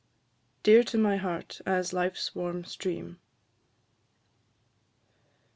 DEAR 0.63 0.81
TO 0.81 0.97
MY 0.97 1.17
HEART 1.17 1.61
AS 1.63 1.93
LIFE'S 1.93 2.33
WARM 2.33 2.63
STREAM. 2.65 3.19